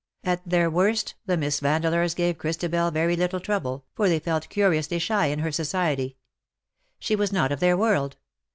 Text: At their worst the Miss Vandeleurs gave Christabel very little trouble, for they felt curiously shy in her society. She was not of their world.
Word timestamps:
At 0.23 0.41
their 0.49 0.67
worst 0.67 1.13
the 1.27 1.37
Miss 1.37 1.59
Vandeleurs 1.59 2.15
gave 2.15 2.39
Christabel 2.39 2.89
very 2.89 3.15
little 3.15 3.39
trouble, 3.39 3.85
for 3.93 4.09
they 4.09 4.17
felt 4.17 4.49
curiously 4.49 4.97
shy 4.97 5.27
in 5.27 5.37
her 5.37 5.51
society. 5.51 6.17
She 6.97 7.15
was 7.15 7.31
not 7.31 7.51
of 7.51 7.59
their 7.59 7.77
world. 7.77 8.17